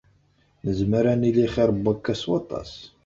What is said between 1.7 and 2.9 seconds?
n wakka s waṭas.